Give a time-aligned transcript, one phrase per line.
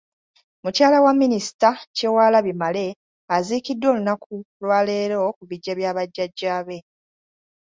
[0.63, 2.85] Mukyala wa Minisita Kyewalabye Male
[3.35, 6.77] aziikiddwa olunaku lwaleero ku biggya bya bajjajja be.